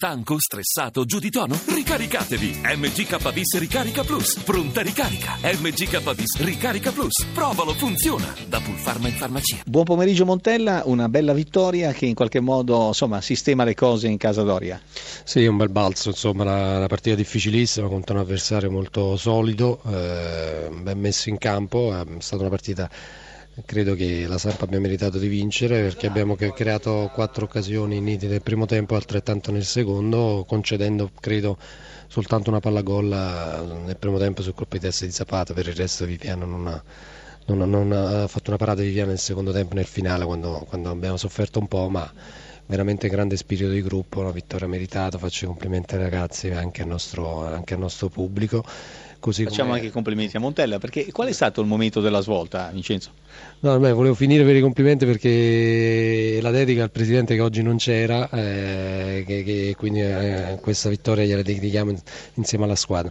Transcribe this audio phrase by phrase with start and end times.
[0.00, 1.58] Stanco, stressato, giù di tono?
[1.66, 2.60] Ricaricatevi!
[2.76, 4.38] MGK Bis Ricarica Plus.
[4.44, 5.38] Pronta ricarica.
[5.42, 7.26] MGK Bis Ricarica Plus.
[7.34, 8.32] Provalo, funziona.
[8.46, 9.56] Da Pulfarma in farmacia.
[9.66, 14.18] Buon pomeriggio Montella, una bella vittoria che in qualche modo insomma, sistema le cose in
[14.18, 14.80] casa Doria.
[15.24, 20.68] Sì, un bel balzo, insomma, una, una partita difficilissima contro un avversario molto solido, eh,
[20.80, 22.88] ben messo in campo, è stata una partita
[23.64, 28.42] credo che la Samp abbia meritato di vincere perché abbiamo creato quattro occasioni nitide nel
[28.42, 31.58] primo tempo e altrettanto nel secondo, concedendo credo
[32.06, 33.06] soltanto una palla gol
[33.84, 36.82] nel primo tempo sul colpo di testa di Zapata, per il resto Viviano non ha,
[37.46, 40.90] non ha, non ha fatto una parata Viviano nel secondo tempo nel finale quando, quando
[40.90, 42.10] abbiamo sofferto un po', ma
[42.66, 46.82] veramente grande spirito di gruppo, una vittoria meritata, faccio i complimenti ai ragazzi e anche,
[46.82, 48.64] anche al nostro pubblico.
[49.20, 49.78] Così Facciamo come...
[49.78, 53.10] anche i complimenti a Montella, perché qual è stato il momento della svolta, Vincenzo?
[53.60, 57.78] No, beh, volevo finire per i complimenti perché la dedica al presidente che oggi non
[57.78, 61.92] c'era, eh, che, che quindi eh, questa vittoria gliela dedichiamo
[62.34, 63.10] insieme alla squadra.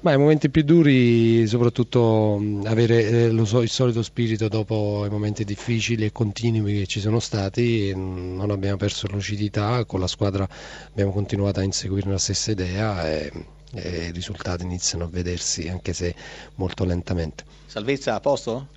[0.00, 5.44] Ma i momenti più duri, soprattutto avere eh, lo, il solito spirito dopo i momenti
[5.44, 10.48] difficili e continui che ci sono stati, non abbiamo perso lucidità, con la squadra
[10.88, 13.06] abbiamo continuato a inseguire la stessa idea.
[13.06, 13.32] E,
[13.74, 16.14] e i risultati iniziano a vedersi anche se
[16.56, 17.44] molto lentamente.
[17.66, 18.68] Salvezza a posto?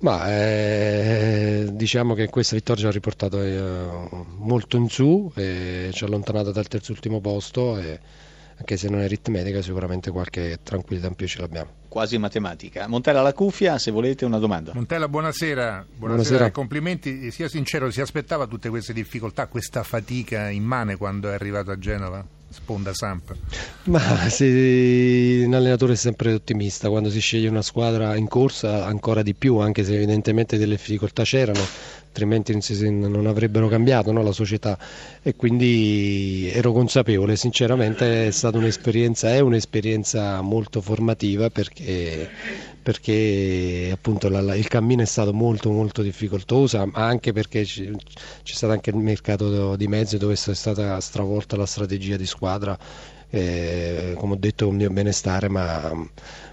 [0.00, 6.04] Ma eh, diciamo che questa vittoria ci ha riportato eh, molto in su, e ci
[6.04, 7.98] ha allontanato dal terzultimo posto e
[8.58, 11.70] anche se non è aritmetica sicuramente qualche tranquillità in più ce l'abbiamo.
[11.88, 12.86] Quasi matematica.
[12.86, 14.72] Montella la cuffia, se volete una domanda.
[14.74, 15.62] Montella, buonasera.
[15.62, 16.50] Buonasera, buonasera.
[16.50, 17.30] complimenti.
[17.30, 22.24] Sia sincero, si aspettava tutte queste difficoltà, questa fatica immane quando è arrivato a Genova?
[22.50, 23.34] Sponda Samp?
[23.84, 29.22] Ma se un allenatore è sempre ottimista, quando si sceglie una squadra in corsa ancora
[29.22, 31.64] di più, anche se evidentemente delle difficoltà c'erano,
[32.18, 34.76] altrimenti non, avrebbero cambiato no, la società.
[35.22, 42.28] E quindi ero consapevole, sinceramente è stata un'esperienza, è un'esperienza molto formativa perché,
[42.82, 47.92] perché appunto la, il cammino è stato molto molto difficoltoso, ma anche perché c'è,
[48.42, 52.76] stato anche il mercato di mezzo dove è stata stravolta la strategia di squadra,
[53.30, 55.92] eh, come ho detto il mio benestare, ma,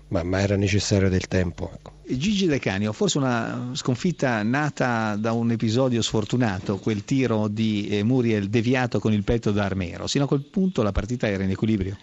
[0.08, 1.72] ma, ma era necessario del tempo.
[1.74, 1.94] Ecco.
[2.08, 8.03] Gigi De Canio, forse una sconfitta nata da un episodio sfortunato, quel tiro di eh,
[8.03, 10.06] Muriel deviato con il petto da Armero.
[10.06, 11.97] Sino a quel punto la partita era in equilibrio?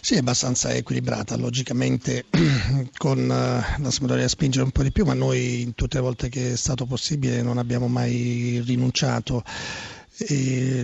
[0.00, 2.24] Sì, è abbastanza equilibrata, logicamente
[2.98, 6.28] con uh, la Sampdoria a spingere un po' di più, ma noi tutte le volte
[6.28, 9.44] che è stato possibile non abbiamo mai rinunciato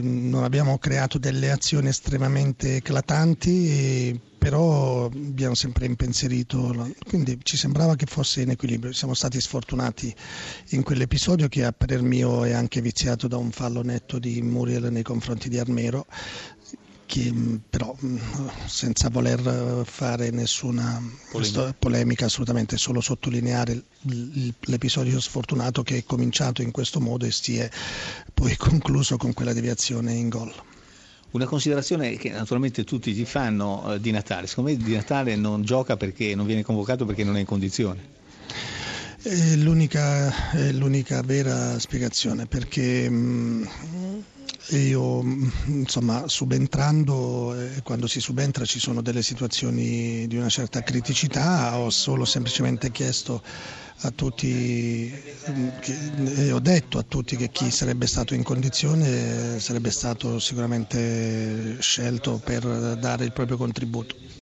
[0.03, 8.07] non abbiamo creato delle azioni estremamente eclatanti, però abbiamo sempre impensierito, quindi ci sembrava che
[8.07, 8.93] fosse in equilibrio.
[8.93, 10.15] Siamo stati sfortunati
[10.71, 14.93] in quell'episodio che a parer mio è anche viziato da un fallo netto di Muriel
[14.93, 16.07] nei confronti di Armero
[17.13, 18.17] che mm, però mm,
[18.65, 20.99] senza voler fare nessuna
[21.31, 23.83] polemica, polemica assolutamente solo sottolineare
[24.61, 27.69] l'episodio sfortunato che è cominciato in questo modo e si è
[28.33, 30.55] poi concluso con quella deviazione in gol.
[31.33, 35.65] Una considerazione che naturalmente tutti ti fanno eh, di Natale, secondo me di Natale non
[35.65, 38.21] gioca perché non viene convocato perché non è in condizione.
[39.21, 44.21] È l'unica, è l'unica vera spiegazione perché mh, mm,
[44.71, 45.21] io
[45.67, 51.77] insomma subentrando eh, quando si subentra ci sono delle situazioni di una certa criticità.
[51.79, 53.43] Ho solo semplicemente chiesto
[54.05, 60.39] a tutti e ho detto a tutti che chi sarebbe stato in condizione sarebbe stato
[60.41, 64.23] sicuramente scelto per dare il proprio contributo